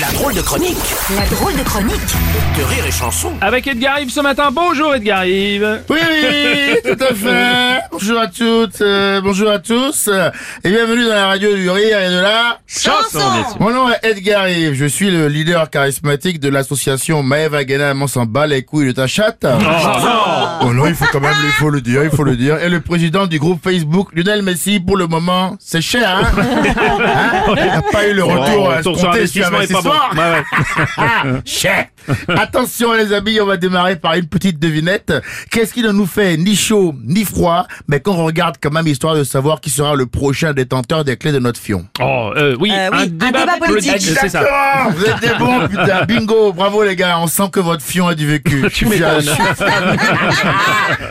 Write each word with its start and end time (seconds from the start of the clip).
La 0.00 0.10
drôle 0.12 0.32
de 0.32 0.40
chronique 0.40 0.78
La 1.14 1.26
drôle 1.26 1.54
de 1.54 1.62
chronique 1.64 2.00
de 2.56 2.62
Rire 2.62 2.86
et 2.86 2.90
Chanson. 2.90 3.32
Avec 3.42 3.66
Edgar 3.66 4.00
Yves 4.00 4.08
ce 4.08 4.20
matin. 4.20 4.48
Bonjour 4.50 4.94
Edgar 4.94 5.26
Yves. 5.26 5.82
Oui, 5.90 5.98
oui, 6.00 6.76
tout 6.82 7.04
à 7.04 7.14
fait. 7.14 7.82
Bonjour 7.92 8.18
à 8.18 8.26
toutes, 8.28 8.80
euh, 8.80 9.20
bonjour 9.20 9.50
à 9.50 9.58
tous, 9.58 10.08
euh, 10.08 10.30
et 10.64 10.70
bienvenue 10.70 11.04
dans 11.04 11.14
la 11.14 11.26
radio 11.26 11.54
du 11.54 11.68
rire 11.68 12.00
et 12.00 12.08
de 12.08 12.20
la 12.20 12.58
Chanson. 12.66 13.20
Mon 13.60 13.70
nom 13.70 13.90
est 13.90 13.98
Edgar 14.02 14.48
Yves, 14.48 14.72
je 14.72 14.86
suis 14.86 15.10
le 15.10 15.28
leader 15.28 15.68
charismatique 15.68 16.40
de 16.40 16.48
l'association 16.48 17.22
Maëva 17.22 17.64
Guéna 17.64 17.92
on 17.94 18.06
s'en 18.06 18.24
bat 18.24 18.46
les 18.46 18.62
couilles 18.62 18.86
de 18.86 18.92
ta 18.92 19.06
chatte. 19.06 19.44
Oh 20.64 20.72
non, 20.72 20.86
il 20.86 20.94
faut 20.94 21.04
quand 21.12 21.20
même, 21.20 21.34
il 21.44 21.52
faut 21.52 21.68
le 21.68 21.82
dire, 21.82 22.02
il 22.02 22.10
faut 22.10 22.24
le 22.24 22.36
dire. 22.36 22.56
Et 22.62 22.70
le 22.70 22.80
président 22.80 23.26
du 23.26 23.38
groupe 23.38 23.62
Facebook, 23.62 24.08
Lionel 24.14 24.42
Messi, 24.42 24.80
pour 24.80 24.96
le 24.96 25.06
moment, 25.06 25.56
c'est 25.60 25.82
cher, 25.82 26.18
hein, 26.18 26.30
Hein 26.36 27.54
Il 27.56 27.66
n'a 27.66 27.82
pas 27.82 28.08
eu 28.08 28.14
le 28.14 28.24
retour 28.24 28.70
à 28.70 28.82
sur 28.82 29.08
investissement 29.08 29.81
est 29.86 29.90
pas 29.90 30.10
bon. 30.14 30.16
investissement. 30.16 30.22
Ouais, 30.22 30.32
ouais. 30.32 30.86
Ah, 30.96 31.22
cher. 31.44 31.86
Attention 32.28 32.92
les 32.94 33.12
amis, 33.12 33.40
on 33.40 33.46
va 33.46 33.56
démarrer 33.56 33.96
par 33.96 34.14
une 34.14 34.26
petite 34.26 34.58
devinette. 34.58 35.12
Qu'est-ce 35.50 35.72
qui 35.74 35.82
ne 35.82 35.90
nous 35.92 36.06
fait 36.06 36.36
ni 36.36 36.56
chaud 36.56 36.94
ni 37.04 37.24
froid, 37.24 37.66
mais 37.88 38.00
qu'on 38.00 38.24
regarde 38.24 38.56
quand 38.60 38.70
même 38.72 38.86
histoire 38.86 39.14
de 39.14 39.24
savoir 39.24 39.60
qui 39.60 39.70
sera 39.70 39.94
le 39.94 40.06
prochain 40.06 40.52
détenteur 40.52 41.04
des 41.04 41.16
clés 41.16 41.32
de 41.32 41.38
notre 41.38 41.60
fion? 41.60 41.86
Oh, 42.00 42.30
euh, 42.36 42.56
oui, 42.60 42.70
Euh, 42.72 42.88
oui, 42.92 42.98
un 42.98 43.02
un 43.02 43.06
débat, 43.06 43.40
débat 43.40 43.66
politique. 43.66 44.00
C'est 44.00 44.28
ça. 44.28 44.42
Vous 44.94 45.04
êtes 45.04 45.20
des 45.20 45.34
bons, 45.38 45.68
putain. 45.68 46.04
Bingo, 46.08 46.52
bravo 46.52 46.82
les 46.84 46.96
gars. 46.96 47.18
On 47.20 47.26
sent 47.26 47.48
que 47.52 47.60
votre 47.60 47.82
fion 47.84 48.06
a 48.08 48.14
du 48.14 48.26
vécu. 48.26 48.62
Je 48.68 48.74
suis 48.74 48.86
fier, 48.90 49.20
je 49.20 49.26
suis 49.26 49.34
fier- 49.36 49.96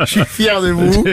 je 0.01 0.05
suis 0.05 0.25
fier 0.25 0.61
de 0.61 0.69
vous. 0.71 1.03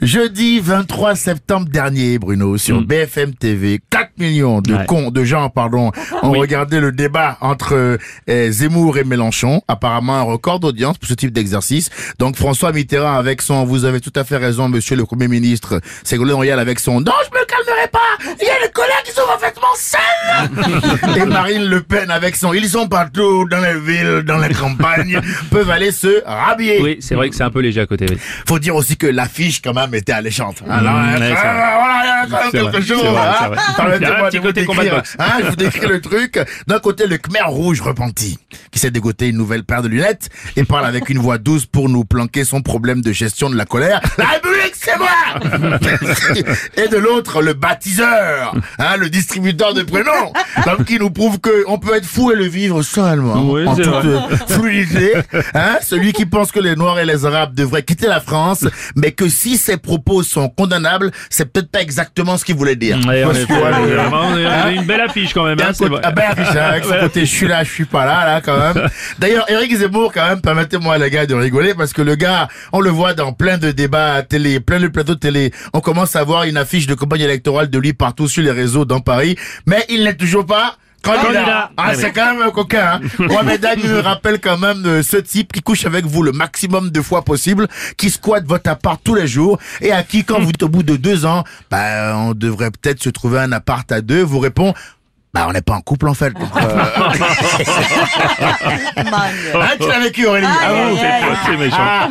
Jeudi 0.00 0.60
23 0.60 1.14
septembre 1.14 1.68
dernier, 1.68 2.18
Bruno, 2.18 2.56
sur 2.58 2.80
BFM 2.82 3.34
TV, 3.34 3.80
4 3.90 4.10
millions 4.18 4.60
de 4.60 4.74
Ouais. 4.74 4.86
cons, 4.86 5.10
de 5.10 5.24
gens, 5.24 5.48
pardon, 5.50 5.90
ont 6.22 6.30
Oui. 6.30 6.38
regardé 6.38 6.78
le 6.80 6.92
débat 6.92 7.36
entre 7.40 7.98
euh, 8.28 8.50
Zemmour 8.50 8.98
et 8.98 9.04
Mélenchon. 9.04 9.17
Apparemment 9.68 10.16
un 10.16 10.22
record 10.22 10.60
d'audience 10.60 10.98
pour 10.98 11.08
ce 11.08 11.14
type 11.14 11.32
d'exercice. 11.32 11.90
Donc 12.18 12.36
François 12.36 12.72
Mitterrand 12.72 13.16
avec 13.16 13.42
son, 13.42 13.64
vous 13.64 13.84
avez 13.84 14.00
tout 14.00 14.12
à 14.16 14.24
fait 14.24 14.36
raison, 14.36 14.68
monsieur 14.68 14.96
le 14.96 15.04
Premier 15.04 15.28
ministre, 15.28 15.80
Ségolène 16.04 16.34
Royal 16.36 16.58
avec 16.58 16.78
son, 16.80 17.00
non, 17.00 17.12
je 17.24 17.38
me 17.38 17.44
calmerai 17.44 17.88
pas. 17.88 17.98
Il 18.40 18.46
y 18.46 18.50
a 18.50 18.66
des 18.66 18.72
collègues 18.72 19.04
qui 19.04 19.12
sont 19.12 19.26
parfaitement 19.26 19.74
saines. 19.76 21.16
Et 21.16 21.24
Marine 21.26 21.64
Le 21.64 21.82
Pen 21.82 22.10
avec 22.10 22.36
son 22.36 22.52
ils 22.52 22.68
sont 22.68 22.88
partout 22.88 23.46
dans 23.48 23.60
les 23.60 23.78
villes, 23.78 24.22
dans 24.26 24.38
les 24.38 24.54
campagnes, 24.54 25.20
peuvent 25.50 25.70
aller 25.70 25.92
se 25.92 26.22
rhabiller. 26.26 26.80
Oui, 26.82 26.96
c'est 27.00 27.14
vrai 27.14 27.28
que 27.30 27.36
c'est 27.36 27.44
un 27.44 27.50
peu 27.50 27.60
léger 27.60 27.80
à 27.80 27.86
côté. 27.86 28.06
oui. 28.08 28.18
Faut 28.46 28.58
dire 28.58 28.74
aussi 28.76 28.96
que 28.96 29.06
l'affiche 29.06 29.60
quand 29.62 29.74
même 29.74 29.94
était 29.94 30.12
alléchante. 30.12 30.62
Alors, 30.68 30.94
Mmh, 30.98 31.22
euh, 31.22 31.34
a 31.98 32.26
quand 32.28 32.52
même 32.52 32.72
quelque 32.72 32.80
chose. 32.86 33.02
hein. 33.16 33.50
Permettez-moi 33.76 34.30
de 34.30 34.38
vous 34.38 34.52
décrire, 34.52 35.02
hein, 35.18 35.24
je 35.42 35.46
vous 35.50 35.56
décris 35.56 35.86
le 35.86 36.00
truc. 36.00 36.38
D'un 36.66 36.78
côté, 36.78 37.06
le 37.06 37.18
Khmer 37.18 37.44
rouge 37.46 37.80
repenti, 37.80 38.38
qui 38.70 38.78
s'est 38.78 38.90
dégoté 38.90 39.28
une 39.28 39.36
nouvelle 39.36 39.64
paire 39.64 39.82
de 39.82 39.88
lunettes 39.88 40.28
et 40.56 40.64
parle 40.64 40.86
avec 40.86 41.08
une 41.08 41.18
voix 41.18 41.38
douce 41.38 41.66
pour 41.66 41.88
nous 41.88 42.04
planquer 42.04 42.44
son 42.44 42.62
problème 42.62 43.00
de 43.02 43.12
gestion 43.12 43.50
de 43.50 43.56
la 43.56 43.64
colère. 43.64 44.00
La 44.18 44.26
République, 44.26 44.74
c'est 44.74 44.96
moi! 44.98 45.08
et 46.76 46.88
de 46.88 46.96
l'autre, 46.96 47.42
le 47.42 47.54
baptiseur, 47.54 48.54
hein, 48.78 48.96
le 48.96 49.08
distributeur 49.10 49.74
de 49.74 49.82
prénoms, 49.82 50.32
donc 50.66 50.84
qui 50.84 50.98
nous 50.98 51.10
prouve 51.10 51.38
que 51.40 51.64
on 51.66 51.78
peut 51.78 51.94
être 51.96 52.06
fou 52.06 52.30
et 52.32 52.36
le 52.36 52.46
vivre 52.46 52.82
seulement, 52.82 53.42
Oui, 53.50 53.66
en 53.66 53.74
toute 53.76 53.84
vrai. 53.86 54.06
euh, 54.06 54.36
fluidité, 54.48 55.12
hein, 55.54 55.78
celui 55.82 56.12
qui 56.12 56.26
pense 56.26 56.52
que 56.52 56.60
les 56.60 56.76
Noirs 56.76 56.98
et 56.98 57.04
les 57.06 57.24
Arabes 57.24 57.54
devraient 57.54 57.82
quitter 57.82 58.06
la 58.06 58.20
France, 58.20 58.64
mais 58.96 59.12
que 59.12 59.28
si 59.28 59.56
ses 59.56 59.76
propos 59.76 60.22
sont 60.22 60.48
condamnables, 60.48 61.10
c'est 61.30 61.52
peut-être 61.52 61.70
pas 61.70 61.80
exactement 61.88 62.36
ce 62.36 62.44
qu'il 62.44 62.54
voulait 62.54 62.76
dire. 62.76 62.98
Ouais, 63.08 63.24
on 63.24 63.28
Parce 63.28 63.38
est- 63.40 63.46
que, 63.46 63.52
on 63.54 63.56
est- 63.56 63.98
hein. 63.98 64.10
on 64.12 64.38
est- 64.38 64.46
on 64.46 64.50
a 64.66 64.70
une 64.72 64.84
belle 64.84 65.00
affiche 65.00 65.32
quand 65.32 65.44
même. 65.44 65.58
Hein, 65.60 65.70
c'est 65.72 65.88
côté- 65.88 66.02
ah 66.04 66.12
ben, 66.12 66.24
affiche, 66.30 66.54
hein, 66.54 66.68
avec 66.70 66.84
son 66.84 66.90
Ouais. 66.90 67.00
côté 67.00 67.20
je 67.20 67.34
suis 67.34 67.48
là, 67.48 67.64
je 67.64 67.70
suis 67.70 67.86
pas 67.86 68.04
là, 68.04 68.26
là, 68.26 68.40
quand 68.42 68.58
même. 68.58 68.88
D'ailleurs, 69.18 69.46
Eric 69.48 69.74
Zemmour, 69.74 70.12
quand 70.12 70.28
même, 70.28 70.40
permettez-moi, 70.42 70.98
les 70.98 71.08
gars, 71.10 71.24
de 71.24 71.34
rigoler, 71.34 71.74
parce 71.74 71.92
que 71.94 72.02
le 72.02 72.14
gars, 72.14 72.48
on 72.72 72.80
le 72.80 72.90
voit 72.90 73.14
dans 73.14 73.32
plein 73.32 73.56
de 73.58 73.70
débats 73.70 74.14
à 74.14 74.22
télé, 74.22 74.60
plein 74.60 74.78
de 74.80 74.88
plateaux 74.88 75.14
de 75.14 75.18
télé. 75.20 75.52
On 75.72 75.80
commence 75.80 76.14
à 76.14 76.22
voir 76.24 76.44
une 76.44 76.58
affiche 76.58 76.86
de 76.86 76.94
campagne 76.94 77.22
électorale 77.22 77.70
de 77.70 77.78
lui 77.78 77.94
partout 77.94 78.28
sur 78.28 78.42
les 78.42 78.50
réseaux 78.52 78.84
dans 78.84 79.00
Paris, 79.00 79.36
mais 79.66 79.84
il 79.88 80.04
n'est 80.04 80.14
toujours 80.16 80.44
pas 80.46 80.76
Candidat. 81.02 81.70
Ah, 81.76 81.94
c'est 81.94 82.12
quand 82.12 82.34
même 82.34 82.42
un 82.42 82.50
coquin, 82.50 82.94
hein. 82.94 83.00
Mohamed 83.18 83.64
me 83.84 84.00
rappelle 84.00 84.40
quand 84.40 84.58
même 84.58 84.82
de 84.82 85.02
ce 85.02 85.16
type 85.16 85.52
qui 85.52 85.60
couche 85.60 85.86
avec 85.86 86.04
vous 86.04 86.22
le 86.22 86.32
maximum 86.32 86.90
de 86.90 87.00
fois 87.00 87.22
possible, 87.22 87.68
qui 87.96 88.10
squatte 88.10 88.46
votre 88.46 88.70
appart 88.70 89.00
tous 89.02 89.14
les 89.14 89.26
jours, 89.26 89.58
et 89.80 89.92
à 89.92 90.02
qui, 90.02 90.24
quand 90.24 90.40
vous 90.40 90.52
dites 90.52 90.62
au 90.62 90.68
bout 90.68 90.82
de 90.82 90.96
deux 90.96 91.24
ans, 91.24 91.44
bah, 91.70 92.16
on 92.16 92.34
devrait 92.34 92.70
peut-être 92.70 93.02
se 93.02 93.10
trouver 93.10 93.38
un 93.38 93.52
appart 93.52 93.90
à 93.92 94.00
deux, 94.00 94.22
vous 94.22 94.40
répond, 94.40 94.74
bah, 95.38 95.46
on 95.48 95.52
n'est 95.52 95.62
pas 95.62 95.74
en 95.74 95.80
couple, 95.80 96.08
en 96.08 96.14
fait. 96.14 96.30
Donc, 96.30 96.48
euh, 96.56 96.60
hein, 98.96 99.68
tu 99.80 99.86
l'as 99.86 100.00
vécu, 100.00 100.26
Aurélie? 100.26 100.46
Ah, 100.48 100.68
aïe. 100.68 100.98
C'est 101.46 101.56
méchant. 101.56 101.76
Ah. 101.78 102.08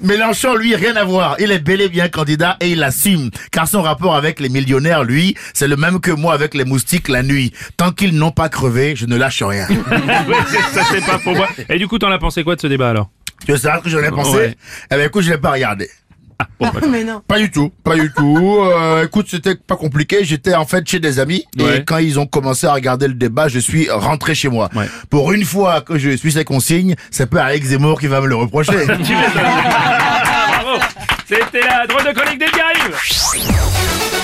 Mélenchon, 0.00 0.54
lui, 0.54 0.74
rien 0.74 0.96
à 0.96 1.04
voir. 1.04 1.36
Il 1.38 1.52
est 1.52 1.58
bel 1.58 1.82
et 1.82 1.88
bien 1.88 2.08
candidat 2.08 2.56
et 2.60 2.70
il 2.70 2.78
l'assume. 2.78 3.30
Car 3.50 3.68
son 3.68 3.82
rapport 3.82 4.16
avec 4.16 4.40
les 4.40 4.48
millionnaires, 4.48 5.04
lui, 5.04 5.36
c'est 5.52 5.68
le 5.68 5.76
même 5.76 6.00
que 6.00 6.10
moi 6.10 6.32
avec 6.32 6.54
les 6.54 6.64
moustiques 6.64 7.08
la 7.08 7.22
nuit. 7.22 7.52
Tant 7.76 7.92
qu'ils 7.92 8.16
n'ont 8.16 8.30
pas 8.30 8.48
crevé, 8.48 8.96
je 8.96 9.06
ne 9.06 9.16
lâche 9.16 9.42
rien. 9.42 9.66
Ouais, 10.22 10.36
ça 10.72 10.82
c'est 10.90 11.04
pas 11.04 11.18
pour 11.18 11.34
moi. 11.34 11.48
Et 11.68 11.78
du 11.78 11.88
coup, 11.88 11.98
t'en 11.98 12.10
as 12.10 12.18
pensé 12.18 12.44
quoi 12.44 12.54
de 12.54 12.60
ce 12.60 12.66
débat 12.66 12.90
alors? 12.90 13.10
Tu 13.44 13.52
veux 13.52 13.58
savoir 13.58 13.80
ce 13.80 13.84
que 13.84 13.90
j'en 13.90 14.02
ai 14.02 14.10
pensé? 14.10 14.36
Ouais. 14.36 14.56
Eh 14.90 14.94
ben, 14.94 15.06
écoute, 15.06 15.24
je 15.24 15.30
l'ai 15.30 15.38
pas 15.38 15.50
regardé. 15.52 15.90
Bon, 16.60 16.70
Mais 16.90 17.04
non. 17.04 17.22
Pas 17.26 17.38
du 17.38 17.50
tout, 17.50 17.70
pas 17.84 17.94
du 17.96 18.12
tout. 18.12 18.58
Euh, 18.62 19.04
écoute, 19.04 19.26
c'était 19.30 19.54
pas 19.54 19.76
compliqué. 19.76 20.24
J'étais 20.24 20.54
en 20.54 20.66
fait 20.66 20.86
chez 20.88 21.00
des 21.00 21.18
amis 21.18 21.44
Ouais. 21.58 21.78
et 21.78 21.84
quand 21.84 21.98
ils 21.98 22.18
ont 22.18 22.26
commencé 22.26 22.66
à 22.66 22.72
regarder 22.72 23.08
le 23.08 23.14
débat, 23.14 23.48
je 23.48 23.58
suis 23.58 23.88
rentré 23.90 24.34
chez 24.34 24.48
moi. 24.48 24.68
Ouais. 24.74 24.86
Pour 25.10 25.32
une 25.32 25.44
fois 25.44 25.80
que 25.80 25.98
je 25.98 26.10
suis 26.16 26.32
ses 26.32 26.44
consignes, 26.44 26.94
c'est 27.10 27.28
pas 27.28 27.44
Alex 27.44 27.68
Zemmour 27.68 28.00
qui 28.00 28.06
va 28.06 28.20
me 28.20 28.26
le 28.26 28.36
reprocher. 28.36 28.86
Bravo. 28.86 30.80
C'était 31.28 31.60
la 31.66 31.86
drôle 31.86 32.04
de 32.04 32.12
chronique 32.18 32.42
Yves. 32.42 34.21